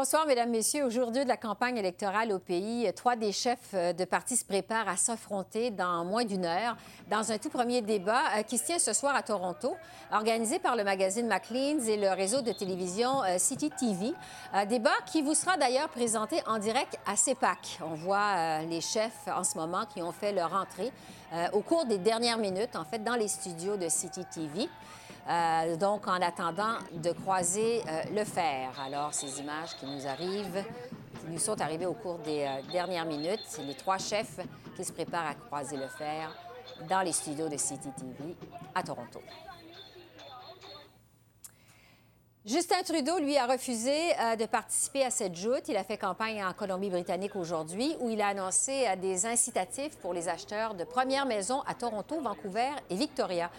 [0.00, 0.84] Bonsoir, Mesdames, Messieurs.
[0.84, 4.88] Aujourd'hui de la campagne électorale au pays, trois des chefs euh, de partis se préparent
[4.88, 6.76] à s'affronter dans moins d'une heure
[7.10, 9.74] dans un tout premier débat euh, qui se tient ce soir à Toronto,
[10.12, 14.12] organisé par le magazine Maclean's et le réseau de télévision euh, City TV.
[14.52, 17.80] Un débat qui vous sera d'ailleurs présenté en direct à CEPAC.
[17.84, 20.92] On voit les chefs en ce moment qui ont fait leur entrée
[21.52, 24.68] au cours des dernières minutes, en fait, dans les studios de City TV.
[25.28, 28.70] Euh, donc, en attendant de croiser euh, le fer.
[28.84, 30.64] Alors, ces images qui nous arrivent,
[31.20, 34.40] qui nous sont arrivées au cours des euh, dernières minutes, c'est les trois chefs
[34.74, 36.34] qui se préparent à croiser le fer
[36.88, 38.36] dans les studios de City TV
[38.74, 39.20] à Toronto.
[42.48, 45.68] Justin Trudeau, lui, a refusé euh, de participer à cette joute.
[45.68, 50.14] Il a fait campagne en Colombie-Britannique aujourd'hui, où il a annoncé euh, des incitatifs pour
[50.14, 53.50] les acheteurs de premières maisons à Toronto, Vancouver et Victoria.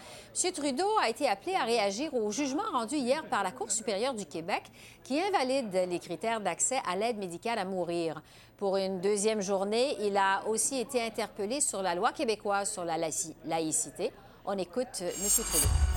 [0.44, 0.52] M.
[0.54, 4.26] Trudeau a été appelé à réagir au jugement rendu hier par la Cour supérieure du
[4.26, 4.64] Québec,
[5.04, 8.24] qui invalide les critères d'accès à l'aide médicale à mourir.
[8.58, 12.98] Pour une deuxième journée, il a aussi été interpellé sur la loi québécoise sur la
[12.98, 14.12] laïcité.
[14.46, 15.30] On écoute euh, M.
[15.30, 15.89] Trudeau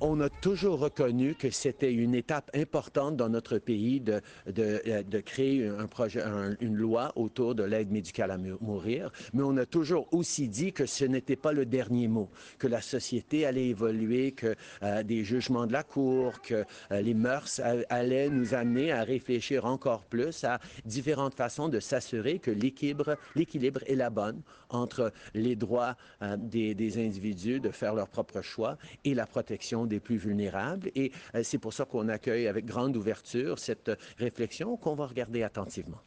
[0.00, 5.20] on a toujours reconnu que c'était une étape importante dans notre pays de, de, de
[5.20, 6.22] créer un projet,
[6.60, 10.86] une loi autour de l'aide médicale à mourir, mais on a toujours aussi dit que
[10.86, 15.66] ce n'était pas le dernier mot, que la société allait évoluer, que euh, des jugements
[15.66, 20.60] de la Cour, que euh, les mœurs allaient nous amener à réfléchir encore plus à
[20.84, 26.74] différentes façons de s'assurer que l'équilibre, l'équilibre est la bonne entre les droits euh, des,
[26.74, 30.90] des individus de faire leur propre choix et la protection des plus vulnérables.
[30.94, 35.42] Et euh, c'est pour ça qu'on accueille avec grande ouverture cette réflexion qu'on va regarder
[35.42, 36.00] attentivement.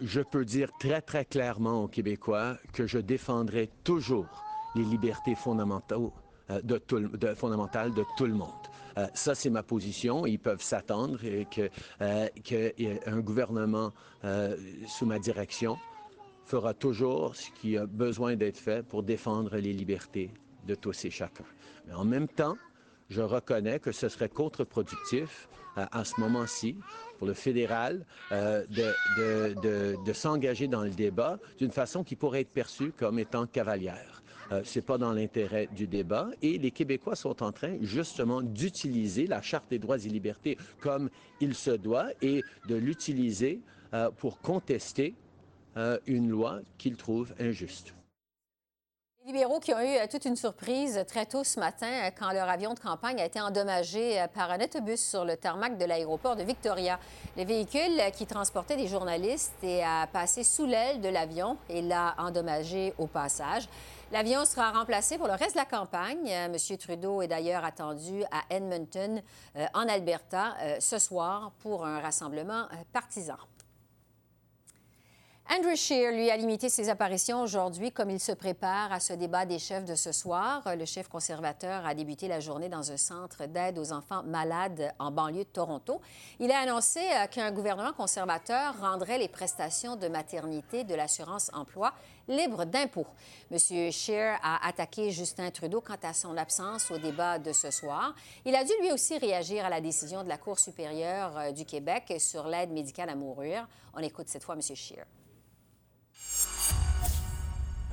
[0.00, 4.44] Je peux dire très, très clairement aux Québécois que je défendrai toujours
[4.74, 8.50] les libertés euh, fondamentales de tout le monde.
[8.96, 10.26] Euh, ça, c'est ma position.
[10.26, 11.18] Ils peuvent s'attendre
[11.50, 11.68] que,
[12.40, 13.92] qu'un gouvernement
[14.86, 15.76] sous ma direction
[16.48, 20.30] fera toujours ce qui a besoin d'être fait pour défendre les libertés
[20.66, 21.44] de tous et chacun.
[21.86, 22.56] Mais en même temps,
[23.08, 26.76] je reconnais que ce serait contre-productif euh, à ce moment-ci
[27.18, 32.42] pour le fédéral euh, de, de, de, s'engager dans le débat d'une façon qui pourrait
[32.42, 34.22] être perçue comme étant cavalière.
[34.50, 39.26] Euh, c'est pas dans l'intérêt du débat et les Québécois sont en train justement d'utiliser
[39.26, 43.60] la Charte des droits et libertés comme il se doit et de l'utiliser
[43.94, 45.14] euh, pour contester
[46.08, 47.94] une loi qu'ils trouvent injuste
[49.28, 52.48] libéraux qui ont eu euh, toute une surprise très tôt ce matin euh, quand leur
[52.48, 56.34] avion de campagne a été endommagé euh, par un autobus sur le tarmac de l'aéroport
[56.34, 56.98] de Victoria.
[57.36, 59.84] Le véhicule qui transportait des journalistes est
[60.14, 63.68] passé sous l'aile de l'avion et l'a endommagé au passage.
[64.12, 66.28] L'avion sera remplacé pour le reste de la campagne.
[66.28, 66.56] M.
[66.78, 69.22] Trudeau est d'ailleurs attendu à Edmonton,
[69.74, 73.36] en Alberta, ce soir pour un rassemblement partisan.
[75.50, 79.46] Andrew Scheer, lui, a limité ses apparitions aujourd'hui comme il se prépare à ce débat
[79.46, 80.62] des chefs de ce soir.
[80.76, 85.10] Le chef conservateur a débuté la journée dans un centre d'aide aux enfants malades en
[85.10, 86.02] banlieue de Toronto.
[86.38, 91.94] Il a annoncé euh, qu'un gouvernement conservateur rendrait les prestations de maternité de l'assurance emploi
[92.28, 93.06] libres d'impôts.
[93.50, 93.90] M.
[93.90, 98.14] Scheer a attaqué Justin Trudeau quant à son absence au débat de ce soir.
[98.44, 101.64] Il a dû lui aussi réagir à la décision de la Cour supérieure euh, du
[101.64, 103.66] Québec sur l'aide médicale à mourir.
[103.94, 104.60] On écoute cette fois M.
[104.60, 105.06] Scheer.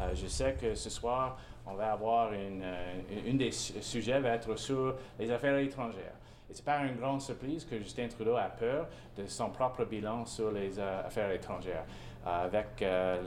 [0.02, 4.56] Euh, je sais que ce soir, on va avoir une, euh, des sujets va être
[4.58, 6.14] sur les affaires étrangères.
[6.50, 8.88] Et ce n'est pas une grande surprise que Justin Trudeau a peur
[9.18, 11.86] de son propre bilan sur les euh, affaires étrangères.
[12.26, 13.18] Avec la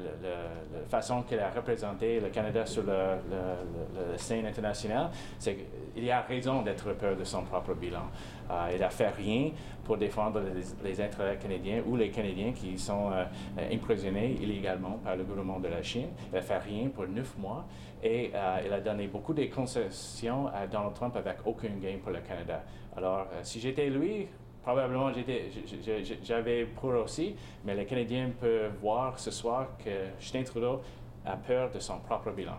[0.89, 5.57] façon qu'il a représenté le Canada sur le, scène internationale, c'est
[5.95, 8.11] qu'il y a raison d'être peur de son propre bilan.
[8.73, 9.51] il n'a fait rien
[9.85, 10.41] pour défendre
[10.83, 13.11] les, intérêts canadiens ou les Canadiens qui sont
[13.73, 16.09] emprisonnés illégalement par le gouvernement de la Chine.
[16.33, 17.67] Il n'a fait rien pour neuf mois
[18.03, 18.33] et
[18.65, 22.63] il a donné beaucoup de concessions à Donald Trump avec aucun gain pour le Canada.
[22.97, 24.27] Alors, euh, si j'étais lui,
[24.63, 25.11] probablement
[26.23, 27.35] j'avais pour aussi,
[27.65, 29.91] mais les Canadiens peuvent voir ce soir que
[30.21, 30.81] Justin Trudeau
[31.25, 32.57] a peur de son propre bilan.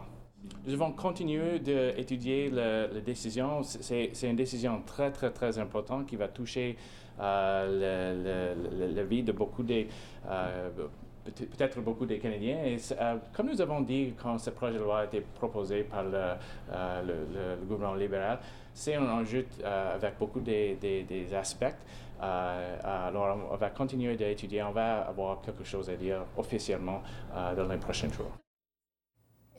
[0.65, 3.61] Nous devons continuer d'étudier la, décision.
[3.63, 6.77] C'est une décision très, très, très importante qui va toucher
[7.19, 9.85] euh, la vie de beaucoup de
[10.29, 10.69] euh,
[11.35, 12.63] peut-être beaucoup des Canadiens.
[12.63, 12.77] Et
[13.33, 17.95] comme nous avons dit quand ce projet de loi a été proposé par le, gouvernement
[17.95, 18.39] libéral,
[18.79, 21.65] c'est un enjeu avec beaucoup des, aspects.
[22.21, 27.01] alors, on va continuer d'étudier, on va avoir quelque chose à dire officiellement
[27.33, 28.31] dans les prochains jours.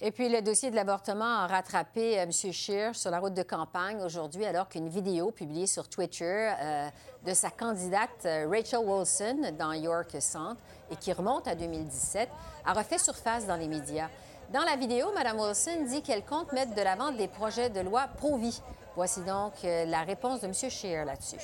[0.03, 2.33] Et puis, le dossier de l'avortement a rattrapé euh, M.
[2.33, 6.89] Scheer sur la route de campagne aujourd'hui, alors qu'une vidéo publiée sur Twitter euh,
[7.27, 12.31] de sa candidate euh, Rachel Wilson dans York Centre et qui remonte à 2017
[12.65, 14.09] a refait surface dans les médias.
[14.53, 18.09] Dans la vidéo, Mme Wilson dit qu'elle compte mettre de l'avant des projets de loi
[18.17, 18.61] pro-vie.
[18.97, 20.53] Voici donc la réponse de M.
[20.53, 21.37] Scheer là-dessus.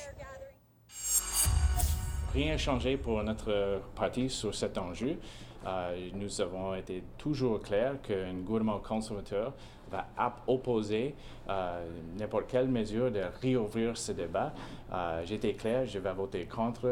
[2.34, 5.20] Rien changé pour notre parti sur cet enjeu.
[5.64, 9.52] Euh, nous avons été toujours clairs qu'un gouvernement conservateur
[9.90, 10.06] va
[10.46, 11.14] opposer
[11.48, 11.86] euh,
[12.18, 14.52] n'importe quelle mesure de réouvrir ce débat.
[14.92, 16.88] Euh, J'étais clair, je vais voter contre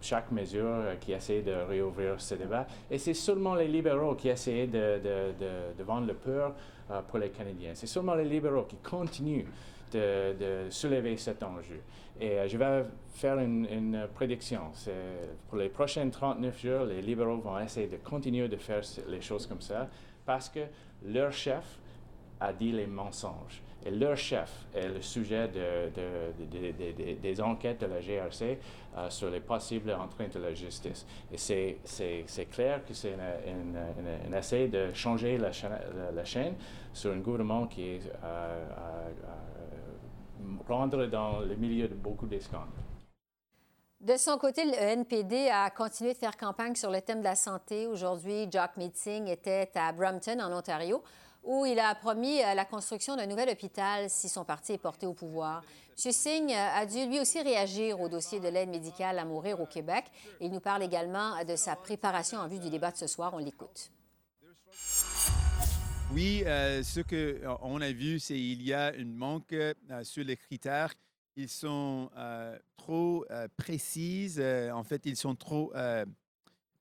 [0.00, 2.66] chaque mesure qui essaie de réouvrir ce débat.
[2.90, 6.54] Et c'est seulement les libéraux qui essaient de, de, de vendre le peur
[7.08, 7.72] pour les Canadiens.
[7.74, 9.46] C'est seulement les libéraux qui continuent
[9.98, 11.80] de, soulever cet enjeu.
[12.20, 12.84] Et euh, je vais
[13.14, 14.60] faire une, prédiction.
[15.48, 19.46] Pour les prochains 39 jours, les libéraux vont essayer de continuer de faire les choses
[19.46, 19.88] comme ça
[20.24, 20.60] parce que
[21.04, 21.78] leur chef
[22.40, 23.62] a dit les mensonges.
[23.86, 28.58] Et leur chef est le sujet de, des enquêtes de la GRC
[28.96, 31.04] euh, sur les possibles entraînes de la justice.
[31.30, 35.50] Et c'est clair que c'est un essai de changer la,
[36.14, 36.54] la, chaîne
[36.94, 38.64] sur un gouvernement qui est euh,
[40.66, 42.68] rendre dans le milieu de beaucoup de scandales.
[44.00, 47.34] De son côté, le NPD a continué de faire campagne sur le thème de la
[47.34, 47.86] santé.
[47.86, 51.02] Aujourd'hui, Jock Meeting était à Brampton, en Ontario,
[51.44, 55.06] où il a promis euh, la construction d'un nouvel hôpital si son parti est porté
[55.06, 55.62] au pouvoir.
[56.04, 56.12] M.
[56.12, 60.04] Singh a dû lui aussi réagir au dossier de l'aide médicale à mourir au Québec.
[60.40, 63.32] Il nous parle également de sa préparation en vue du débat de ce soir.
[63.34, 63.90] On l'écoute.
[66.12, 69.74] Oui, euh, ce qu'on a vu, c'est qu'il y a un manque euh,
[70.04, 70.92] sur les critères.
[71.34, 73.26] Ils sont euh, trop
[73.56, 74.40] précises.
[74.40, 75.72] en fait, ils sont trop,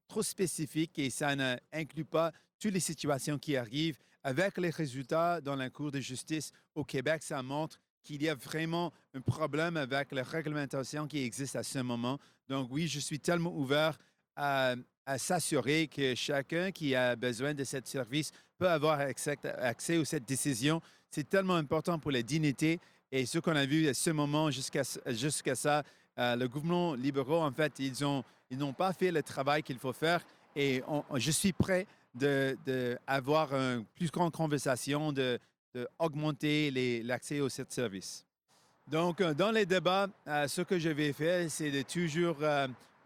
[0.08, 3.98] trop spécifiques et ça n'inclut pas toutes les situations qui arrivent.
[4.24, 8.36] Avec les résultats dans la Cour de justice au Québec, ça montre qu'il y a
[8.36, 12.20] vraiment un problème avec la réglementation qui existe à ce moment.
[12.48, 13.98] Donc oui, je suis tellement ouvert
[14.36, 14.76] à,
[15.18, 20.26] s'assurer que chacun qui a besoin de ce service peut avoir accès, accès à cette
[20.26, 20.82] décision.
[21.10, 22.80] C'est tellement important pour la dignité.
[23.12, 25.84] Et ce qu'on a vu à ce moment jusqu'à jusqu'à ça,
[26.18, 29.94] euh, le gouvernement libéraux, en fait, ils n'ont ils pas fait le travail qu'il faut
[29.94, 30.22] faire.
[30.56, 30.82] Et
[31.16, 38.26] je suis prêt d'avoir de, une plus grande conversation, d'augmenter l'accès au service.
[38.88, 42.38] Donc, euh, dans les débats, euh, ce que je vais faire, c'est de toujours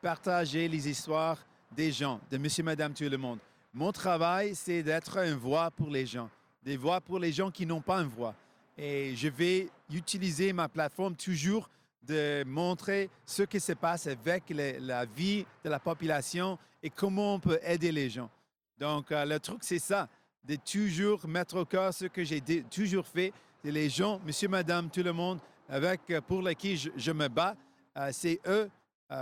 [0.01, 1.37] partager les histoires
[1.75, 3.39] des gens, de monsieur, madame, tout le monde.
[3.73, 6.29] Mon travail, c'est d'être une voix pour les gens,
[6.63, 8.33] des voix pour les gens qui n'ont pas une voix.
[8.77, 11.69] Et je vais utiliser ma plateforme toujours
[12.03, 17.39] de montrer ce qui se passe avec la vie de la population et comment on
[17.39, 18.29] peut aider les gens.
[18.79, 20.07] Donc, euh, le truc, c'est ça,
[20.43, 23.33] de toujours mettre au cœur ce que j'ai toujours fait.
[23.63, 27.55] C'est les gens, monsieur, madame, tout le monde, avec, euh, pour lesquels je, me bats,
[27.97, 28.69] euh, c'est eux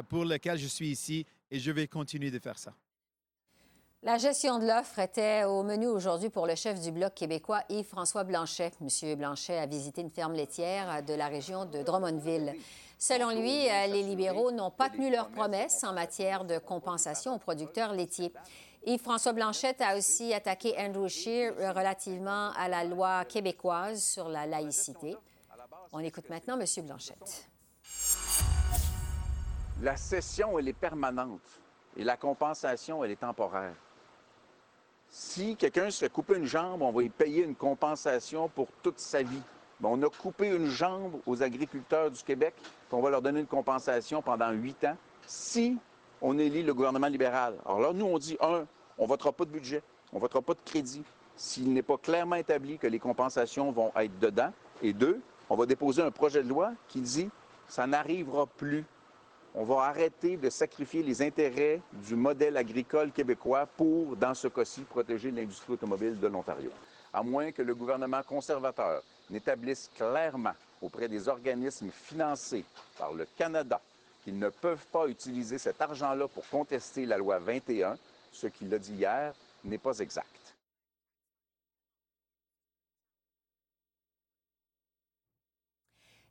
[0.10, 2.74] pour lesquels je suis ici et je vais continuer de faire ça.
[4.02, 8.24] La gestion de l'offre était au menu aujourd'hui pour le chef du Bloc québécois, Yves-François
[8.24, 8.72] Blanchet.
[8.82, 12.56] Monsieur Blanchet a visité une ferme laitière de la région de Drummondville.
[12.98, 17.94] Selon lui, les libéraux n'ont pas tenu leurs promesses en matière de compensation aux producteurs
[17.94, 18.34] laitiers.
[18.88, 25.18] Yves-François Blanchet a aussi attaqué Andrew Scheer relativement à la loi québécoise sur la laïcité.
[25.92, 27.16] On écoute maintenant Monsieur Blanchet.
[29.82, 31.42] La session, elle est permanente
[31.98, 33.74] et la compensation, elle est temporaire.
[35.10, 39.00] Si quelqu'un se fait couper une jambe, on va lui payer une compensation pour toute
[39.00, 39.42] sa vie.
[39.82, 43.48] on a coupé une jambe aux agriculteurs du Québec, puis on va leur donner une
[43.48, 45.76] compensation pendant huit ans si
[46.22, 47.56] on élit le gouvernement libéral.
[47.66, 48.66] Alors là, nous, on dit, un,
[48.98, 51.04] on ne votera pas de budget, on ne votera pas de crédit
[51.36, 54.52] s'il n'est pas clairement établi que les compensations vont être dedans.
[54.82, 57.30] Et deux, on va déposer un projet de loi qui dit,
[57.68, 58.86] ça n'arrivera plus
[59.58, 64.82] on va arrêter de sacrifier les intérêts du modèle agricole québécois pour, dans ce cas-ci,
[64.82, 66.70] protéger l'industrie automobile de l'Ontario.
[67.14, 72.66] À moins que le gouvernement conservateur n'établisse clairement auprès des organismes financés
[72.98, 73.80] par le Canada
[74.26, 77.96] qu'ils ne peuvent pas utiliser cet argent-là pour contester la loi 21,
[78.36, 80.56] ce qu'il a dit hier n'est pas exact.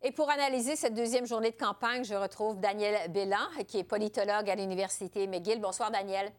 [0.02, 4.50] Et pour analyser cette deuxième journée de campagne, je retrouve Daniel Bélan, qui est politologue
[4.50, 5.62] à l'Université McGill.
[5.62, 6.30] Bonsoir, Daniel.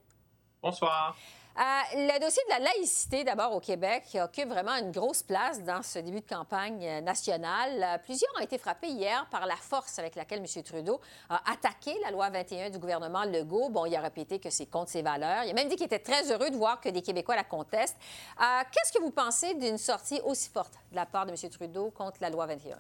[0.62, 1.18] Bonsoir.
[1.58, 1.62] Euh,
[1.96, 6.00] le dossier de la laïcité, d'abord au Québec, occupe vraiment une grosse place dans ce
[6.00, 7.82] début de campagne euh, nationale.
[7.82, 10.64] Euh, plusieurs ont été frappés hier par la force avec laquelle M.
[10.64, 13.70] Trudeau a attaqué la loi 21 du gouvernement Legault.
[13.70, 15.46] Bon, il a répété que c'est contre ses valeurs.
[15.46, 17.98] Il a même dit qu'il était très heureux de voir que des Québécois la contestent.
[18.38, 21.50] Qu'est-ce que vous pensez d'une sortie aussi forte de la part de M.
[21.50, 22.78] Trudeau contre la loi 21?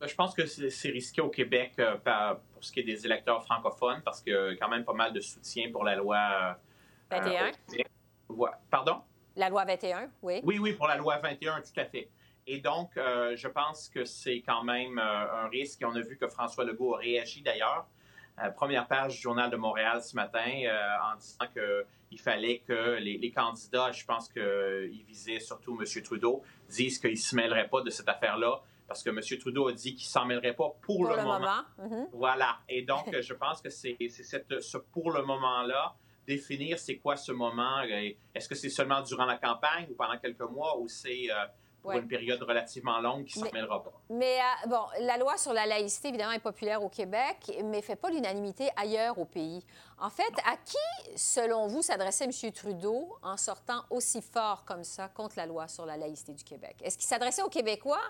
[0.00, 4.00] Ben, je pense que c'est risqué au Québec pour ce qui est des électeurs francophones
[4.02, 6.56] parce qu'il y a quand même pas mal de soutien pour la loi
[7.10, 7.52] 21.
[8.70, 9.02] Pardon?
[9.36, 10.40] La loi 21, oui.
[10.44, 12.08] Oui, oui, pour la loi 21, tout à fait.
[12.46, 15.82] Et donc, euh, je pense que c'est quand même euh, un risque.
[15.84, 17.86] on a vu que François Legault a réagi d'ailleurs.
[18.42, 20.44] Euh, première page du Journal de Montréal ce matin
[21.02, 26.02] en disant qu'il fallait que les, candidats, je pense qu'ils visaient surtout M.
[26.02, 29.20] Trudeau, disent qu'ils ne se mêleraient pas de cette affaire-là parce que M.
[29.40, 31.62] Trudeau a dit qu'il ne s'en mêlerait pas pour, le, moment.
[31.78, 32.08] Mhm.
[32.12, 32.58] Voilà.
[32.68, 37.78] Et donc, je pense que c'est ce pour le moment-là définir c'est quoi ce moment.
[37.80, 41.46] Euh, est-ce que c'est seulement durant la campagne ou pendant quelques mois ou c'est euh,
[41.82, 43.92] pour une période relativement longue qui ne s'en mêlera pas?
[44.10, 47.82] Mais euh, bon, la loi sur la laïcité, évidemment, est populaire au Québec, mais ne
[47.82, 49.64] fait pas l'unanimité ailleurs au pays.
[49.98, 52.52] En fait, à qui, selon vous, s'adressait M.
[52.52, 56.76] Trudeau en sortant aussi fort comme ça contre la loi sur la laïcité du Québec?
[56.82, 58.02] Est-ce qu'il s'adressait aux Québécois?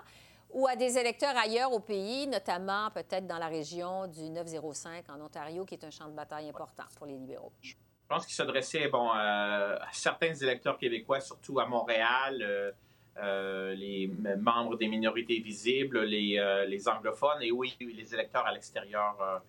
[0.52, 5.20] ou à des électeurs ailleurs au pays, notamment peut-être dans la région du 905 en
[5.20, 7.52] Ontario, qui est un champ de bataille important pour les libéraux?
[8.06, 12.70] Je pense qu'il s'adressait bon, euh, à certains électeurs québécois, surtout à Montréal, euh,
[13.16, 14.08] euh, les
[14.38, 19.42] membres des minorités visibles, les, les, anglophones et oui, les électeurs à l'extérieur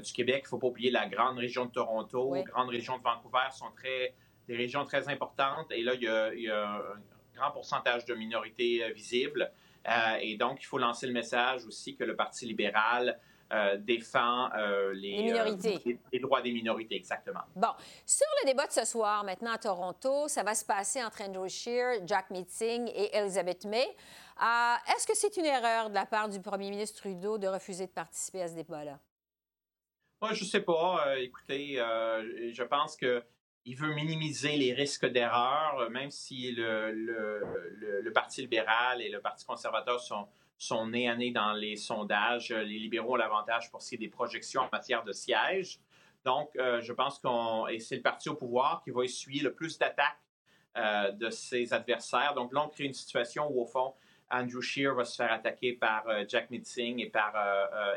[0.00, 0.42] du Québec.
[0.42, 3.48] Il ne faut pas oublier la grande région de Toronto, la grande région de Vancouver
[3.50, 4.14] sont très,
[4.46, 5.66] des régions très importantes.
[5.72, 7.00] Et là, il y a, il y a un
[7.34, 9.50] grand pourcentage de minorités visibles.
[10.20, 13.18] et donc, il faut lancer le message aussi que le Parti libéral
[13.50, 15.56] euh, défend euh, les, euh,
[16.12, 17.40] les, droits des minorités, exactement.
[17.56, 17.72] Bon,
[18.04, 21.48] sur le débat de ce soir, maintenant à Toronto, ça va se passer entre Andrew
[21.48, 23.88] Scheer, Jack Meeting et Elizabeth May.
[24.38, 27.92] Est-ce que c'est une erreur de la part du premier ministre Trudeau de refuser de
[27.92, 28.98] participer à ce débat-là?
[30.20, 31.16] Moi, je ne sais pas.
[31.18, 33.24] écoutez, je pense que
[33.64, 39.20] il veut minimiser les risques d'erreur, même si le, le, le, Parti libéral et le
[39.20, 42.50] Parti conservateur sont, sont nés à nez dans les sondages.
[42.50, 45.80] Les libéraux ont l'avantage pour ce qui est des projections en matière de sièges.
[46.24, 49.54] Donc, euh, je pense qu'on et c'est le parti au pouvoir qui va essuyer le
[49.54, 50.18] plus d'attaques
[50.76, 52.34] euh, de ses adversaires.
[52.34, 53.94] Donc là, on crée une situation où, au fond,
[54.30, 57.32] Andrew Scheer va se faire attaquer par euh, Jack Mitzing et par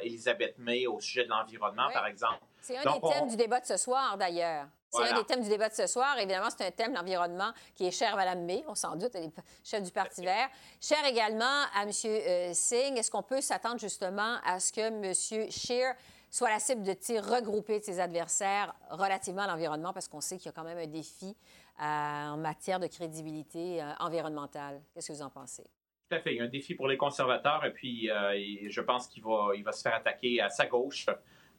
[0.01, 2.39] Elizabeth May au sujet de l'environnement, par exemple.
[2.61, 4.67] C'est un des thèmes du débat de ce soir, d'ailleurs.
[4.91, 6.17] C'est un des thèmes du débat de ce soir.
[6.17, 9.25] Évidemment, c'est un thème, l'environnement, qui est cher à Mme May, on s'en doute, elle
[9.25, 9.33] est
[9.63, 10.50] chef du Parti vert.
[10.81, 11.91] Cher également à M.
[12.05, 12.98] Euh, Singh.
[12.98, 15.50] Est-ce qu'on peut s'attendre justement à ce que M.
[15.50, 15.95] Scheer
[16.29, 20.38] soit la cible de tirs regroupés de ses adversaires relativement à l'environnement, parce qu'on sait
[20.38, 21.38] qu'il y a quand même un défi
[21.79, 24.81] euh, en matière de crédibilité euh, environnementale.
[24.93, 25.63] Qu'est-ce que vous en pensez?
[26.10, 26.33] Tout à fait.
[26.33, 29.63] Il y a un défi pour les conservateurs, et puis je pense qu'il va, il
[29.63, 31.07] va se faire attaquer à sa gauche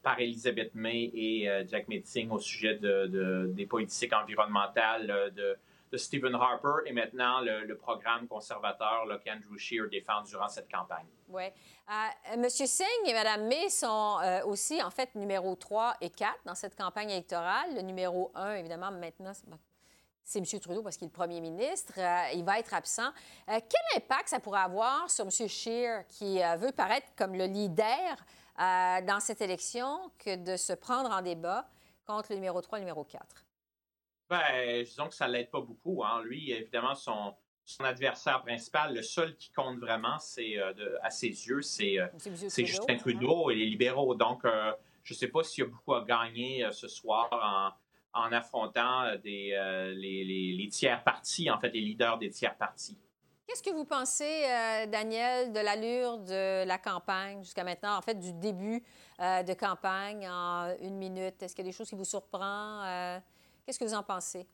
[0.03, 5.57] par Elizabeth May et euh, Jack Metzing au sujet de, des politiques environnementales euh, de,
[5.95, 11.05] Stephen Harper et maintenant le, programme conservateur qu'Andrew Scheer défend durant cette campagne.
[11.29, 11.43] Oui.
[11.43, 14.17] Euh, Monsieur Singh et Mme May sont
[14.47, 17.75] aussi, en fait, numéro 3 et 4 dans cette campagne électorale.
[17.75, 19.33] Le numéro 1, évidemment, maintenant,
[20.23, 20.59] c'est M.
[20.59, 21.93] Trudeau parce qu'il est le premier ministre.
[22.33, 23.11] il va être absent.
[23.45, 25.47] quel impact ça pourrait avoir sur M.
[25.47, 28.17] Scheer qui veut paraître comme le leader
[28.59, 31.67] euh, dans cette élection que de se prendre en débat
[32.05, 33.45] contre le numéro 3 et le numéro 4?
[34.29, 36.03] Bien, disons que ça ne l'aide pas beaucoup.
[36.03, 36.21] Hein.
[36.23, 37.33] Lui, évidemment, son,
[37.65, 42.07] son adversaire principal, le seul qui compte vraiment, c'est euh, à ses yeux, c'est euh,
[42.57, 44.15] Justin Trudeau et les libéraux.
[44.15, 44.43] Donc,
[45.03, 47.29] je ne sais pas s'il y a beaucoup à gagner ce soir
[48.13, 49.57] en, en affrontant des,
[49.95, 52.97] les, les, les, tiers partis, en fait, les leaders des tiers partis.
[53.47, 58.17] Qu'est-ce que vous pensez, euh, Daniel, de l'allure de la campagne jusqu'à maintenant, en fait,
[58.17, 58.81] du début
[59.19, 61.43] euh, de campagne en une minute?
[61.43, 62.81] Est-ce qu'il y a des choses qui vous surprennent?
[62.85, 63.19] Euh,
[63.65, 64.47] qu'est-ce que vous en pensez?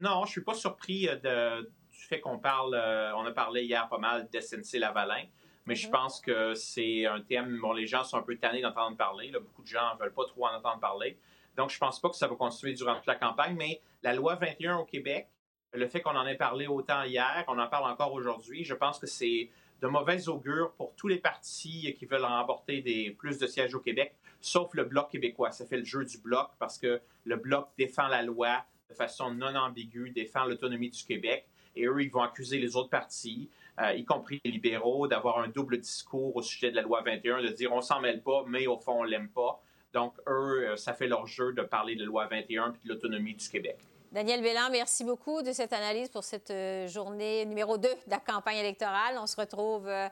[0.00, 2.74] Non, je ne suis pas surpris du fait qu'on parle,
[3.16, 5.26] on a parlé hier pas mal d'SNC-Lavalin,
[5.66, 5.90] mais je mm-hmm.
[5.90, 9.30] pense que c'est un thème dont les gens sont un peu tannés d'entendre parler.
[9.30, 11.18] Beaucoup de gens ne veulent pas trop en entendre parler.
[11.56, 14.14] Donc, je ne pense pas que ça va continuer durant toute la campagne, mais la
[14.14, 15.28] loi 21 au Québec,
[15.74, 18.98] le fait qu'on en ait parlé autant hier, qu'on en parle encore aujourd'hui, je pense
[18.98, 19.50] que c'est
[19.80, 24.14] de mauvais augure pour tous les partis qui veulent remporter plus de sièges au Québec,
[24.40, 25.50] sauf le Bloc québécois.
[25.50, 29.32] Ça fait le jeu du Bloc parce que le Bloc défend la loi de façon
[29.32, 33.48] non ambiguë, défend l'autonomie du Québec, et eux, ils vont accuser les autres partis,
[33.80, 37.42] euh, y compris les libéraux, d'avoir un double discours au sujet de la loi 21,
[37.42, 39.62] de dire on s'en mêle pas, mais au fond, on l'aime pas.
[39.94, 42.92] Donc, eux, euh, ça fait leur jeu de parler de la loi 21 et de
[42.92, 43.78] l'autonomie du Québec.
[44.12, 48.18] Daniel Bélan, merci beaucoup de cette analyse pour cette euh, journée numéro 2 de la
[48.18, 49.16] campagne électorale.
[49.18, 50.06] On se retrouve euh,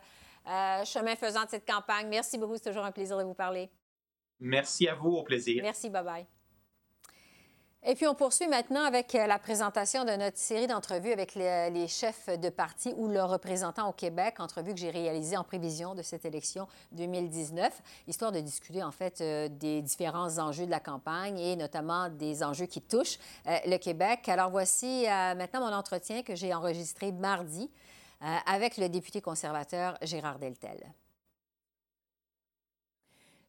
[0.48, 2.08] euh, chemin faisant de cette campagne.
[2.08, 3.68] Merci beaucoup, c'est toujours un plaisir de vous parler.
[4.38, 5.62] Merci à vous, au plaisir.
[5.62, 6.26] Merci, bye bye.
[7.82, 11.88] Et puis, on poursuit maintenant avec euh, la présentation de notre série d'entrevues avec les,
[11.88, 16.02] chefs de parti ou leurs représentants au Québec, entrevue que j'ai réalisée en prévision de
[16.02, 17.72] cette élection 2019,
[18.06, 22.42] histoire de discuter en fait euh, des différents enjeux de la campagne et notamment des
[22.42, 24.28] enjeux qui touchent euh, le Québec.
[24.28, 27.70] Alors, voici maintenant mon entretien que j'ai enregistré mardi
[28.46, 30.92] avec le député conservateur Gérard Deltel.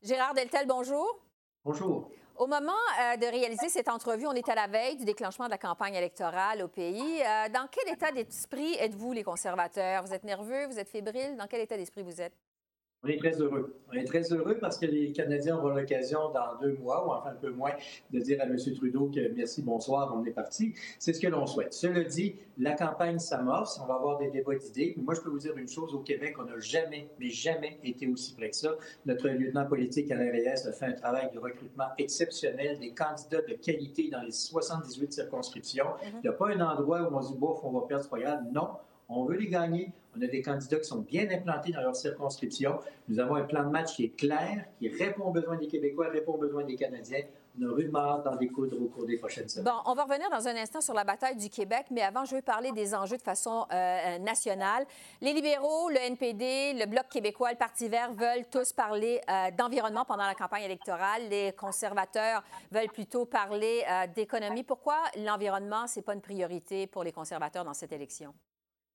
[0.01, 1.19] Gérard Deltel, bonjour.
[1.65, 2.09] Bonjour.
[2.37, 5.51] Au moment euh, de réaliser cette entrevue, on est à la veille du déclenchement de
[5.51, 7.21] la campagne électorale au pays.
[7.21, 10.03] Euh, dans quel état d'esprit êtes-vous, les conservateurs?
[10.03, 10.65] Vous êtes nerveux?
[10.67, 11.35] Vous êtes fébrile?
[11.37, 12.33] Dans quel état d'esprit vous êtes?
[13.03, 13.75] On est très heureux.
[13.89, 17.31] On est très heureux parce que les Canadiens auront l'occasion dans deux mois, ou enfin
[17.31, 17.71] un peu moins,
[18.11, 18.55] de dire à M.
[18.75, 20.75] Trudeau que merci, bonsoir, on est parti.
[20.99, 21.73] C'est ce que l'on souhaite.
[21.73, 24.93] Cela dit, la campagne s'amorce, on va avoir des débats d'idées.
[25.01, 28.07] Moi, je peux vous dire une chose, au Québec, on n'a jamais, mais jamais été
[28.07, 28.75] aussi près que ça.
[29.07, 33.55] Notre lieutenant politique, Alain Reyes, a fait un travail de recrutement exceptionnel, des candidats de
[33.55, 35.85] qualité dans les 78 circonscriptions.
[35.85, 36.17] Mm-hmm.
[36.17, 38.09] Il n'y a pas un endroit où on se dit, bof, on va perdre ce
[38.09, 38.47] programme.
[38.53, 38.69] Non,
[39.11, 39.91] on veut les gagner.
[40.17, 42.79] On a des candidats qui sont bien implantés dans leur circonscription.
[43.07, 46.09] Nous avons un plan de match qui est clair, qui répond aux besoins des Québécois,
[46.09, 47.23] répond aux besoins des Canadiens.
[47.59, 49.65] On a dans des découdre au cours des prochaines semaines.
[49.65, 52.35] Bon, on va revenir dans un instant sur la bataille du Québec, mais avant, je
[52.35, 54.85] veux parler des enjeux de façon euh, euh, nationale.
[55.21, 60.05] Les libéraux, le NPD, le Bloc québécois, le Parti vert veulent tous parler euh, d'environnement
[60.05, 61.23] pendant la campagne électorale.
[61.29, 62.41] Les conservateurs
[62.71, 63.83] veulent plutôt parler
[64.15, 64.63] d'économie.
[64.63, 68.33] Pourquoi l'environnement, ce n'est pas une priorité pour les conservateurs dans cette élection?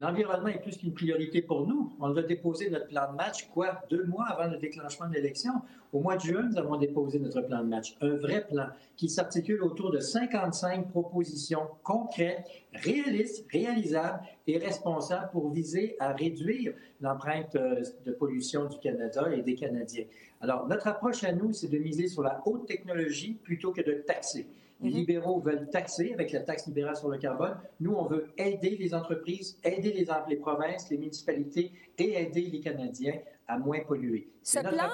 [0.02, 1.96] L'environnement est plus qu'une priorité pour nous.
[2.00, 5.52] On va déposer notre plan de match, quoi, deux mois avant le déclenchement de l'élection.
[5.90, 7.96] Au mois de juin, nous avons déposé notre plan de match.
[8.02, 15.50] Un vrai plan qui s'articule autour de 55 propositions concrètes, réalistes, réalisables et responsables pour
[15.50, 20.04] viser à réduire l'empreinte euh, de pollution du Canada et des Canadiens.
[20.42, 23.94] Alors, notre approche à nous, c'est de miser sur la haute technologie plutôt que de
[23.94, 24.46] taxer.
[24.80, 24.96] Les mhm.
[24.96, 27.58] libéraux veulent taxer avec la taxe libérale sur le carbone.
[27.80, 32.60] Nous, on veut aider les entreprises, aider les, les provinces, les municipalités et aider les
[32.60, 34.28] Canadiens à moins polluer.
[34.42, 34.90] Ce plan,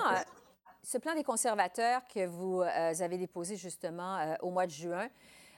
[0.82, 5.08] ce plan des conservateurs que vous euh, avez déposé justement euh, au mois de juin,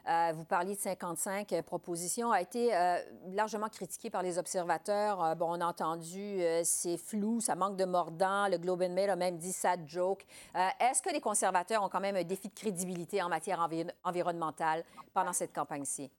[0.08, 2.98] euh, vous parliez de 55 euh, propositions, a été euh,
[3.32, 5.34] largement critiqué par les observateurs.
[5.36, 8.48] bon, on a entendu c'est flou, ça manque de mordant.
[8.48, 10.24] Le Globe and Mail a même dit sad joke.
[10.54, 13.66] Est-ce que les conservateurs ont quand même un défi de crédibilité en matière
[14.04, 16.10] environnementale pendant cette campagne-ci?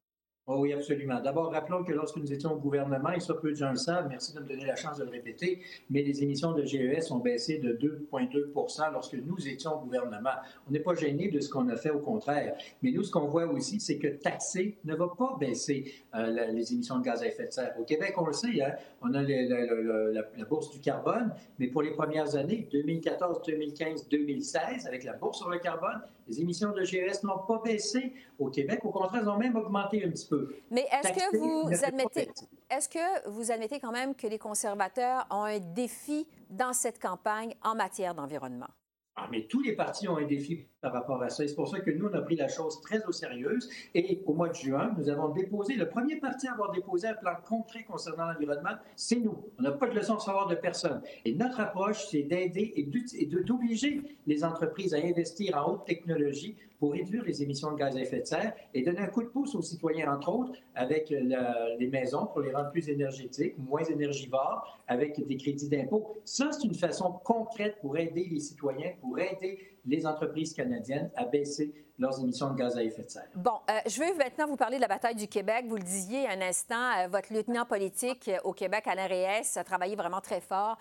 [0.47, 1.19] Oh oui, absolument.
[1.21, 4.05] D'abord, rappelons que lorsque nous étions au gouvernement, et ça peu de gens le savent,
[4.08, 7.17] merci de me donner la chance de le répéter, mais les émissions de GES ont
[7.17, 10.36] baissé de 2,2 lorsque nous étions au gouvernement.
[10.67, 12.55] On n'est pas gêné de ce qu'on a fait, au contraire.
[12.84, 16.73] Mais nous, ce qu'on voit aussi, c'est que taxer ne va pas baisser euh, les
[16.73, 17.73] émissions de gaz à effet de serre.
[17.79, 21.91] Au Québec, on le sait, hein, on a la, bourse du carbone, mais pour les
[21.91, 27.24] premières années, 2014, 2015, 2016, avec la bourse sur le carbone, les émissions de GES
[27.24, 28.84] n'ont pas baissé au Québec.
[28.84, 30.56] Au contraire, elles ont même augmenté un petit peu.
[30.72, 32.30] Mais est-ce que vous admettez,
[32.70, 37.54] est-ce que vous admettez quand même que les conservateurs ont un défi dans cette campagne
[37.64, 38.70] en matière d'environnement?
[39.18, 41.48] Ah, mais tous les partis ont un défi par rapport à ça.
[41.48, 43.58] C'est pour ça que nous, on a pris la chose très au sérieux.
[43.95, 47.15] Et au mois de juin, nous avons déposé, le premier parti à avoir déposé un
[47.15, 49.36] plan concret concernant l'environnement, c'est nous.
[49.58, 51.02] On n'a pas de leçon de savoir de personne.
[51.26, 56.91] Et notre approche, c'est d'aider et d'obliger les entreprises à investir en haute technologie pour
[56.91, 59.56] réduire les émissions de gaz à effet de serre et donner un coup de pouce
[59.56, 65.26] aux citoyens, entre autres, avec les maisons pour les rendre plus énergétiques, moins énergivores, avec
[65.26, 66.15] des crédits d'impôt.
[66.26, 71.26] Ça, c'est une façon concrète pour aider les citoyens, pour aider les entreprises canadiennes à
[71.26, 73.28] baisser leurs émissions de gaz à effet de serre.
[73.36, 75.65] Bon, euh, je vais maintenant vous parler de la bataille du Québec.
[75.67, 79.63] Vous le disiez un instant, euh, votre lieutenant politique euh, au Québec, Alain Reyes, a
[79.63, 80.78] travaillé vraiment très fort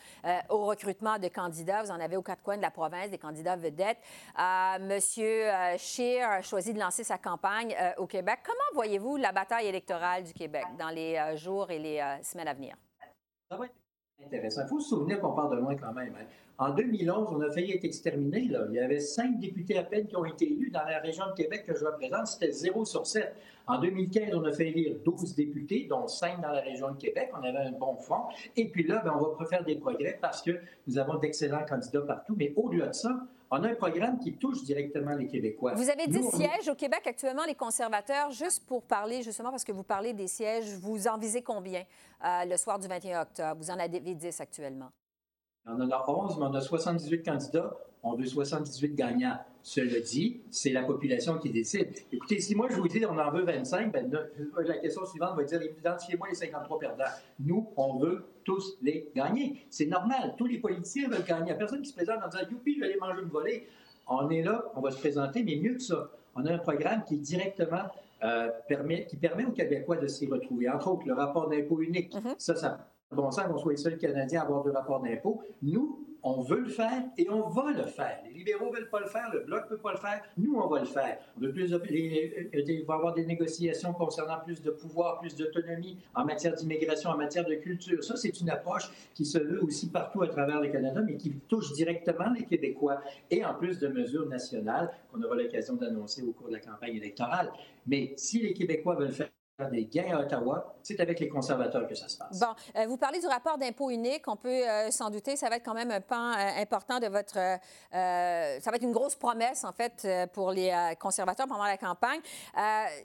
[0.48, 1.82] au recrutement de candidats.
[1.82, 3.98] Vous en avez aux quatre coins de la province, des candidats vedettes.
[4.80, 5.44] Monsieur
[5.78, 8.40] Scheer a choisi de lancer sa campagne au Québec.
[8.44, 12.76] Comment voyez-vous la bataille électorale du Québec dans les jours et les semaines à venir?
[13.50, 13.83] Ça va être
[14.32, 16.14] Il faut se souvenir qu'on parle de loin quand même.
[16.20, 16.24] Hein.
[16.56, 18.38] En 2011, on a failli être exterminé.
[18.42, 21.32] Il y avait cinq députés à peine qui ont été élus dans la région de
[21.32, 22.28] Québec que je représente.
[22.28, 23.34] C'était 0 sur 7.
[23.66, 27.30] En 2015, on a fait élire 12 députés, dont 5 dans la région de Québec.
[27.32, 28.22] On avait un bon fond.
[28.56, 30.52] Et puis là, ben, on va faire des progrès parce que
[30.86, 32.34] nous avons d'excellents candidats partout.
[32.36, 35.74] Mais au-delà de ça, on a un programme qui touche directement les Québécois.
[35.74, 38.30] Vous avez 10 sièges au Québec actuellement, les conservateurs.
[38.30, 41.84] Juste pour parler, justement, parce que vous parlez des sièges, vous en visez combien
[42.24, 43.56] euh, le soir du 21 octobre?
[43.58, 44.90] Vous en avez 10 actuellement?
[45.66, 47.76] On en a 11, mais on a 78 candidats.
[48.02, 49.38] On veut 78 gagnants.
[49.66, 51.88] Cela dit, c'est la population qui décide.
[52.12, 54.10] Écoutez, si moi je vous dis on en veut 25, ben,
[54.62, 57.04] la question suivante va dire identifiez-moi les 53 perdants.
[57.40, 59.64] Nous, on veut tous les gagner.
[59.70, 60.34] C'est normal.
[60.36, 61.44] Tous les politiciens veulent gagner.
[61.44, 63.30] Il n'y a personne qui se présente en disant Youpi, je vais aller manger une
[63.30, 63.66] volée.
[64.06, 66.10] On est là, on va se présenter, mais mieux que ça.
[66.36, 67.84] On a un programme qui directement
[68.22, 70.68] euh, permet, qui permet aux Québécois de s'y retrouver.
[70.68, 72.12] Entre autres, le rapport d'impôt unique.
[72.12, 72.34] Mm-hmm.
[72.36, 75.42] Ça, ça bon sens qu'on soit les seuls Canadiens à avoir deux rapports d'impôt.
[75.62, 78.18] Nous, on veut le faire et on va le faire.
[78.24, 80.54] Les libéraux ne veulent pas le faire, le Bloc ne peut pas le faire, nous,
[80.56, 81.18] on va le faire.
[81.36, 86.24] On plus il va y avoir des négociations concernant plus de pouvoir, plus d'autonomie en
[86.24, 88.02] matière d'immigration, en matière de culture.
[88.02, 91.32] Ça, c'est une approche qui se veut aussi partout à travers le Canada, mais qui
[91.48, 96.32] touche directement les Québécois, et en plus de mesures nationales qu'on aura l'occasion d'annoncer au
[96.32, 97.52] cours de la campagne électorale.
[97.86, 99.28] Mais si les Québécois veulent faire
[99.70, 102.40] des gains à Ottawa, c'est avec les conservateurs que ça se passe.
[102.40, 104.26] Bon, euh, vous parlez du rapport d'impôt unique.
[104.26, 107.06] On peut euh, s'en douter, ça va être quand même un pan euh, important de
[107.06, 107.34] votre.
[107.34, 112.20] ça va être une grosse promesse, en fait, pour les conservateurs pendant la campagne.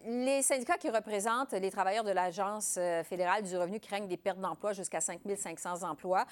[0.05, 4.73] les syndicats qui représentent les travailleurs de l'Agence fédérale du revenu craignent des pertes d'emplois
[4.73, 6.25] jusqu'à 5 500 emplois,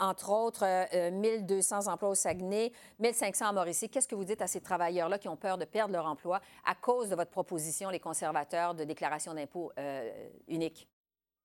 [0.00, 3.88] entre autres 1 200 emplois au Saguenay, 1 500 à Mauricie.
[3.88, 6.74] Qu'est-ce que vous dites à ces travailleurs-là qui ont peur de perdre leur emploi à
[6.74, 10.88] cause de votre proposition, les conservateurs, de déclaration d'impôt euh, unique.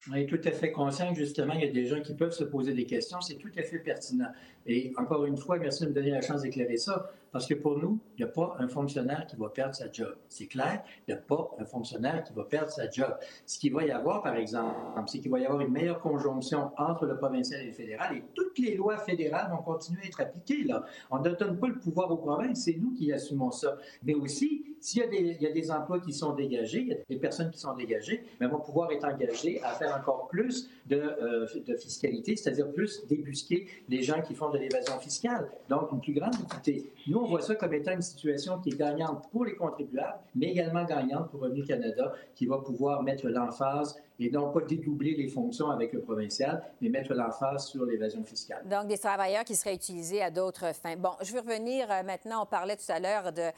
[0.10, 2.32] On est tout à fait conscient que justement, il y a des gens qui peuvent
[2.32, 3.20] se poser des questions.
[3.20, 4.32] C'est tout à fait pertinent.
[4.66, 7.12] Et encore une fois, merci de me donner la chance d'éclairer ça.
[7.32, 10.16] Parce que pour nous, il n'y a pas un fonctionnaire qui va perdre sa job.
[10.30, 13.16] C'est clair, il n'y a pas un fonctionnaire qui va perdre sa job.
[13.46, 14.76] Ce qu'il va y avoir, par exemple,
[15.08, 18.24] c'est qu'il va y avoir une meilleure conjonction entre le provincial et le fédéral et
[18.34, 20.64] toutes les lois fédérales vont continuer à être appliquées.
[20.64, 20.86] Là.
[21.12, 23.78] On ne donne pas le pouvoir aux provinces, c'est nous qui assumons ça.
[24.04, 27.52] Mais aussi, s'il y, a des emplois qui sont dégagés, il y a des personnes
[27.52, 31.76] qui sont dégagées, mais vont pouvoir être engagées à faire encore plus de, euh, de
[31.76, 35.50] fiscalité, c'est-à-dire plus débusquer les gens qui font de l'évasion fiscale.
[35.70, 36.92] Donc, une plus grande équité.
[37.08, 40.48] Nous, on voit ça comme étant une situation qui est gagnante pour les contribuables, mais
[40.48, 45.28] également gagnante pour Revenu Canada, qui va pouvoir mettre l'emphase et donc pas dédoubler les
[45.28, 48.64] fonctions avec le provincial, mais mettre l'emphase sur l'évasion fiscale.
[48.66, 50.96] Donc, des travailleurs qui seraient utilisés à d'autres fins.
[50.98, 52.44] Bon, je veux revenir euh, maintenant.
[52.44, 53.52] On parlait tout à l'heure de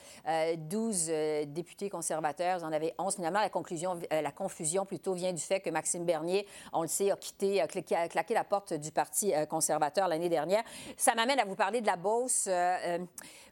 [0.58, 2.60] 12 euh, euh, députés conservateurs.
[2.60, 3.16] Vous en avez 11.
[3.16, 7.12] Finalement, la, conclusion, la confusion plutôt vient du fait que Maxime Bernier, on le sait,
[7.12, 10.64] a quitté, a, claqué la porte du Parti conservateur l'année dernière.
[10.98, 12.50] Ça m'amène à vous parler de la Beauce.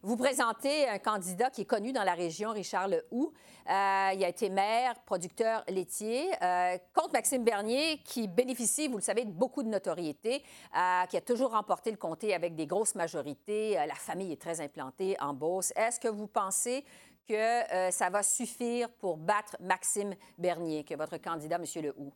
[0.02, 3.34] Vous présentez un candidat qui est connu dans la région, Richard Lehoux.
[3.70, 9.04] Euh, il a été maire, producteur laitier, euh, contre Maxime Bernier, qui bénéficie, vous le
[9.04, 10.44] savez, de beaucoup de notoriété,
[10.76, 13.74] euh, qui a toujours remporté le comté avec des grosses majorités.
[13.74, 15.74] la famille est très implantée en Beauce.
[15.76, 16.86] Est-ce que vous pensez
[17.28, 21.84] que ça va suffire pour battre Maxime Bernier, que votre candidat, M.
[21.84, 22.14] Lehoux?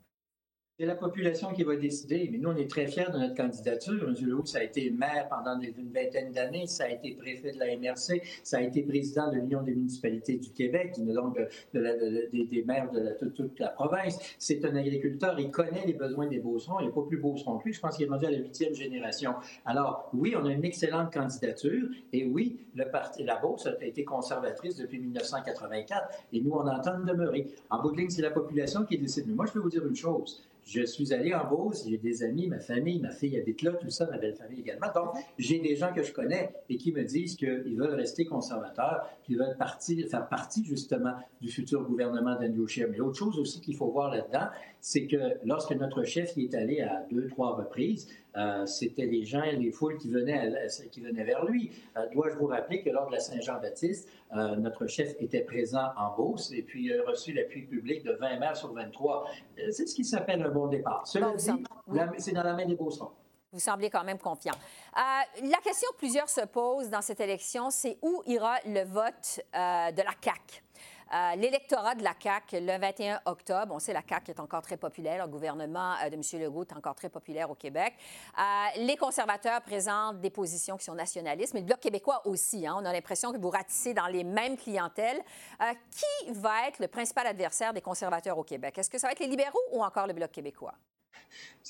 [0.82, 2.28] C'est la population qui va décider.
[2.32, 4.04] Mais nous, on est très fiers de notre candidature.
[4.04, 4.16] M.
[4.20, 7.78] Lehoux, ça a été maire pendant une vingtaine d'années, ça a été préfet de la
[7.78, 11.38] MRC, ça a été président de l'Union des municipalités du Québec, donc
[11.72, 14.18] des, maires de toute, la province.
[14.40, 16.80] C'est un agriculteur, il connaît les besoins des Beaucerons.
[16.80, 17.74] Il n'est pas plus Beauceron que lui.
[17.74, 19.36] Je pense qu'il est rendu à la huitième génération.
[19.68, 21.90] Alors, oui, on a une excellente candidature.
[22.12, 26.10] Et oui, le parti, la Beauce a été conservatrice depuis 1984.
[26.34, 27.46] Et nous, on entend demeurer.
[27.70, 29.28] En bout de ligne, c'est la population qui décide.
[29.28, 30.42] Mais moi, je peux vous dire une chose.
[30.74, 33.90] Je suis allé en Beauce, j'ai des amis, ma famille, ma fille habite là, tout
[33.90, 34.88] ça, ma belle famille également.
[34.96, 39.06] Donc, j'ai des gens que je connais et qui me disent qu'ils veulent rester conservateurs,
[39.24, 42.88] qu'ils veulent partir, faire partie justement du futur gouvernement d'Andrew Scheer.
[42.90, 44.48] Mais l'autre chose aussi qu'il faut voir là-dedans,
[44.82, 49.24] c'est que lorsque notre chef y est allé à deux, trois reprises, euh, c'était les
[49.26, 50.52] gens, les foules qui venaient,
[50.92, 51.72] qui venaient vers lui.
[51.98, 56.16] Euh, dois-je vous rappeler que lors de la Saint-Jean-Baptiste, euh, notre chef était présent en
[56.16, 59.28] Beauce et puis a reçu l'appui public de 20 maires sur 23.
[59.70, 61.06] c'est ce qui s'appelle un bon départ.
[61.06, 61.52] Cela dit,
[62.18, 63.12] c'est dans la main des Beaucerons.
[63.52, 64.54] Vous semblez quand même confiant.
[64.96, 70.02] la question que plusieurs se posent dans cette élection, c'est où ira le vote de
[70.02, 70.64] la CAQ?
[71.14, 73.74] Euh, l'électorat de la CAQ le 21 octobre.
[73.76, 75.26] On sait la CAQ est encore très populaire.
[75.26, 76.42] Le gouvernement euh, de M.
[76.42, 77.94] Legault est encore très populaire au Québec.
[78.38, 78.42] Euh,
[78.78, 82.66] les conservateurs présentent des positions qui sont nationalistes, mais le Bloc québécois aussi.
[82.66, 82.76] Hein.
[82.78, 85.22] On a l'impression que vous ratissez dans les mêmes clientèles.
[85.90, 88.78] qui va être le principal adversaire des conservateurs au Québec?
[88.78, 90.74] Est-ce que ça va être les libéraux ou encore le Bloc québécois?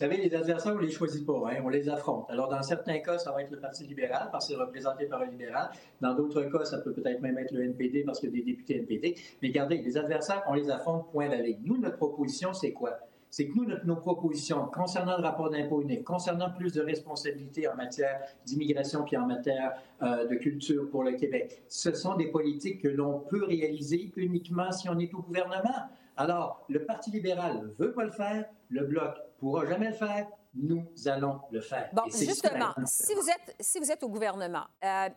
[0.02, 2.26] Vous savez, les adversaires, on ne les choisit pas, hein, on les affronte.
[2.30, 5.22] Alors, dans certains cas, ça va être le Parti libéral parce que c'est représenté par
[5.22, 5.70] un libéral.
[6.00, 8.52] Dans d'autres cas, ça peut peut-être même être le NPD parce qu'il y a des
[8.52, 9.16] députés NPD.
[9.42, 11.38] Mais regardez, les adversaires, on les affronte point la.
[11.64, 13.00] Nous, notre proposition, c'est quoi?
[13.32, 17.76] c'est que nous, nos propositions concernant le rapport d'impôt unique, concernant plus de responsabilités en
[17.76, 22.82] matière d'immigration puis en matière euh, de culture pour le Québec, ce sont des politiques
[22.82, 25.88] que l'on peut réaliser uniquement si on est au gouvernement.
[26.18, 30.28] Alors, le Parti libéral ne veut pas le faire, le Bloc pourra jamais le faire,
[30.54, 31.90] nous allons le faire.
[31.94, 35.10] Bon, justement, si vous, êtes, si vous êtes au gouvernement, euh,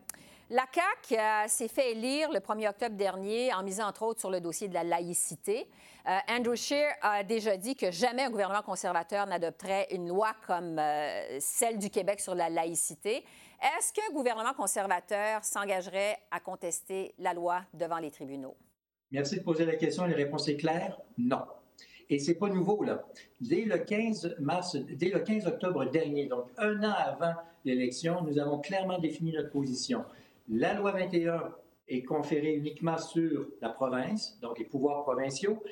[0.50, 4.30] la CAQ euh, s'est fait élire le 1er octobre dernier en misant entre autres sur
[4.30, 5.68] le dossier de la laïcité.
[6.07, 10.80] Euh, Andrew Scheer a déjà dit que jamais un gouvernement conservateur n'adopterait une loi comme
[11.40, 13.24] celle du Québec sur la laïcité.
[13.61, 18.54] Est-ce qu'un gouvernement conservateur s'engagerait à contester la loi devant les tribunaux?
[19.14, 20.07] Merci de poser la question.
[20.07, 21.42] La réponse est claire, non.
[22.11, 23.07] Et c'est pas nouveau, là.
[23.40, 28.40] Dès le 15 mars, dès le 15 octobre dernier, donc un an avant l'élection, nous
[28.40, 30.05] avons clairement défini notre position.
[30.50, 31.55] La loi 21
[31.87, 35.62] est conférée uniquement sur la province, donc les pouvoirs provinciaux.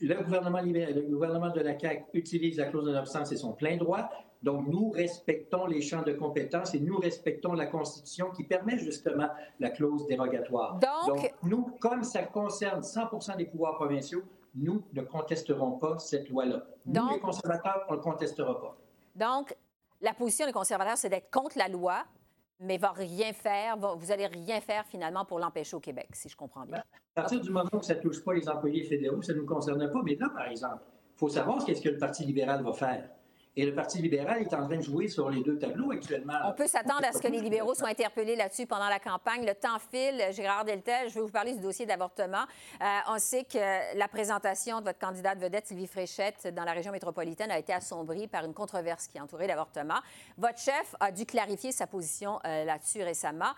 [0.00, 4.10] Le gouvernement, de la CAQ utilise la clause de l'absence et son plein droit.
[4.42, 9.28] Donc, nous respectons les champs de compétences et nous respectons la Constitution qui permet justement
[9.58, 10.78] la clause dérogatoire.
[10.78, 14.22] Donc nous, comme ça concerne 100 des pouvoirs provinciaux,
[14.54, 16.64] nous ne contesterons pas cette loi-là.
[16.86, 18.76] Nous, les conservateurs, on ne le contestera pas.
[19.14, 19.54] Donc,
[20.00, 22.04] la position des conservateurs, c'est d'être contre la loi,
[22.58, 26.36] mais va rien faire, vous allez rien faire finalement pour l'empêcher au Québec, si je
[26.36, 26.78] comprends bien.
[27.16, 29.46] À partir du moment où ça ne touche pas les employés fédéraux, ça ne nous
[29.46, 30.00] concerne pas.
[30.02, 30.82] Mais là, par exemple,
[31.14, 33.10] il faut savoir ce que le Parti libéral va faire.
[33.56, 36.34] Et le Parti libéral est en train de jouer sur les deux tableaux actuellement.
[36.46, 39.44] On peut s'attendre à ce que les libéraux soient interpellés là-dessus pendant la campagne.
[39.44, 40.22] Le temps file.
[40.30, 42.44] Gérard Deltel, je vais vous parler du dossier d'avortement.
[42.80, 46.92] Euh, on sait que la présentation de votre candidate vedette, Sylvie Fréchette, dans la région
[46.92, 49.98] métropolitaine a été assombrie par une controverse qui a entouré l'avortement.
[50.38, 53.50] Votre chef a dû clarifier sa position euh, là-dessus récemment.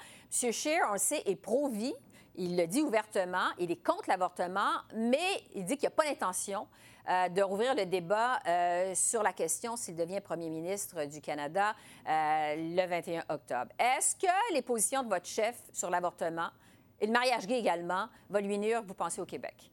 [0.43, 0.53] M.
[0.53, 1.95] Scheer, on le sait, est pro-vie.
[2.35, 5.19] Il le dit ouvertement, il est contre l'avortement, mais
[5.55, 6.67] il dit qu'il n'y a pas d'intention
[7.09, 11.75] euh, de rouvrir le débat euh, sur la question s'il devient premier ministre du Canada
[12.09, 13.73] euh, le 21 octobre.
[13.77, 16.51] Est-ce que les positions de votre chef sur l'avortement
[17.01, 19.72] et le mariage gay également va lui nuire, vous pensez, au Québec?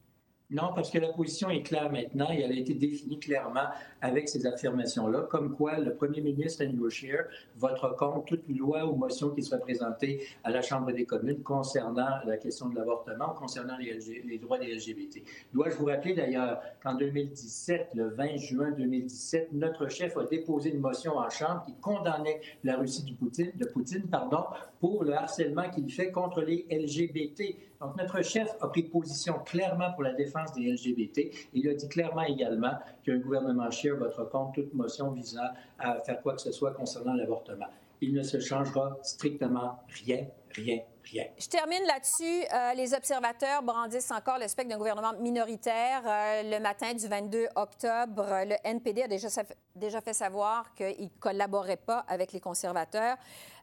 [0.52, 3.68] Non, parce que la position est claire maintenant et elle a été définie clairement
[4.02, 8.96] avec ces affirmations-là, comme quoi le premier ministre Andrew Scheer votera contre toute loi ou
[8.96, 13.78] motion qui soit présentée à la Chambre des communes concernant la question de l'avortement, concernant
[13.78, 15.22] les, droits des LGBT.
[15.54, 20.80] Dois-je vous rappeler d'ailleurs qu'en 2017, le 20 juin 2017, notre chef a déposé une
[20.80, 24.46] motion en Chambre qui condamnait la Russie de Poutine pardon,
[24.80, 27.69] pour le harcèlement qu'il fait contre les LGBT.
[27.80, 31.34] Donc, notre chef a pris position clairement pour la défense des LGBT.
[31.54, 32.74] Il a dit clairement également
[33.06, 35.48] qu'un gouvernement Scheer votera contre toute motion visant
[35.80, 37.68] à faire quoi que ce soit concernant l'avortement.
[38.02, 41.26] Il ne se changera strictement rien, rien, rien.
[41.38, 42.46] Je termine là-dessus.
[42.54, 46.02] Euh, les observateurs brandissent encore le spectre d'un gouvernement minoritaire.
[46.06, 49.28] Euh, le matin du 22 octobre, le NPD a déjà,
[49.76, 53.18] déjà fait savoir qu'il ne collaborait pas avec les conservateurs.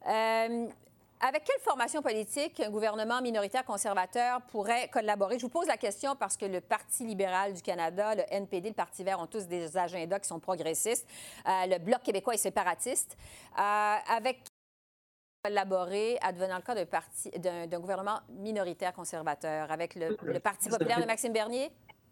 [0.07, 0.67] Euh,
[1.21, 5.39] avec quelle formation politique un gouvernement minoritaire conservateur pourrait collaborer?
[5.39, 8.75] Je vous pose la question parce que le Parti libéral du Canada, le NPD, le
[8.75, 11.07] Parti vert ont tous des agendas qui sont progressistes.
[11.47, 13.17] Euh, le Bloc québécois est séparatiste.
[13.59, 14.45] Euh, avec
[15.43, 16.75] collaborer, advenant le cas
[17.69, 21.71] d'un gouvernement minoritaire conservateur, avec le, le Parti populaire de Maxime Bernier?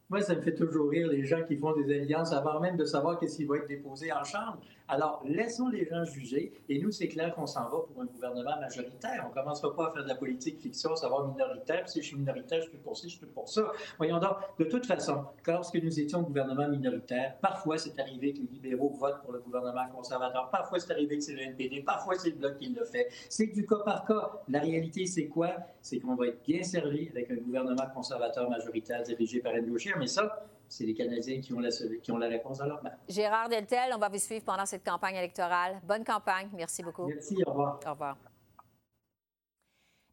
[0.09, 2.85] Moi, ça me fait toujours rire les gens qui font des alliances avant même de
[2.85, 4.61] savoir qu'est-ce qui va être déposé en Chambre.
[4.87, 6.53] Alors, laissons les gens juger.
[6.69, 9.25] Et nous, c'est clair qu'on s'en va pour un gouvernement majoritaire.
[9.25, 11.89] On ne commencera pas à faire de la politique fiction, savoir minoritaire.
[11.89, 13.73] Si je suis minoritaire, je suis pour ci, je suis pour ça.
[13.97, 18.49] Voyons donc, de toute façon, lorsque nous étions gouvernement minoritaire, parfois c'est arrivé que les
[18.53, 20.51] libéraux votent pour le gouvernement conservateur.
[20.51, 21.83] Parfois c'est arrivé que c'est le NPD.
[21.83, 23.09] Parfois c'est le Bloc qui le fait.
[23.29, 24.33] C'est du cas par cas.
[24.49, 25.55] La réalité, c'est quoi?
[25.81, 29.97] C'est qu'on va être bien servi avec un gouvernement conservateur majoritaire dirigé par Andrew Scheer.
[29.99, 30.45] Mais ça,
[30.75, 31.71] c'est les Canadiens qui ont, la,
[32.03, 32.91] qui ont la réponse à leur main.
[33.09, 35.81] Gérard Deltel, on va vous suivre pendant cette campagne électorale.
[35.85, 36.49] Bonne campagne.
[36.53, 37.07] Merci beaucoup.
[37.07, 37.37] Merci.
[37.47, 37.81] Au revoir.
[37.87, 38.17] Au revoir.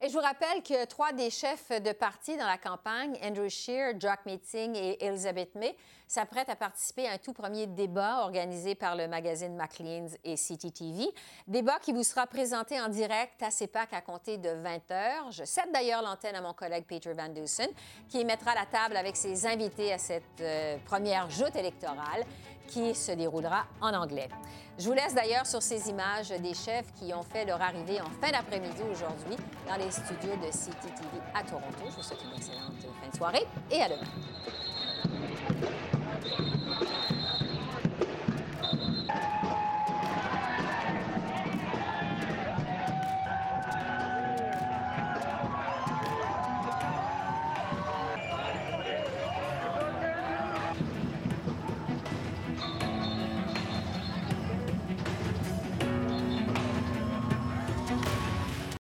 [0.04, 3.94] Et je vous rappelle que trois des chefs de parti dans la campagne, Andrew Scheer,
[4.00, 5.76] Jack Meeting et Elizabeth May,
[6.08, 11.08] s'apprêtent à participer à un tout premier débat organisé par le magazine Maclean's et CTTV.
[11.48, 15.32] Débat qui vous sera présenté en direct à CEPAC à compter de 20 heures.
[15.32, 17.70] Je cède d'ailleurs l'antenne à mon collègue Peter Van Dusen,
[18.10, 22.26] qui mettra la table avec ses invités à cette euh, première joute électorale
[22.72, 24.30] qui se déroulera en anglais.
[24.80, 28.10] Je vous laisse d'ailleurs sur ces images des chefs qui ont fait leur arrivée en
[28.22, 29.36] fin d'après-midi aujourd'hui
[29.68, 31.68] dans les studios de CTTV à Toronto.
[31.90, 34.08] Je vous souhaite une excellente fin de soirée et à demain.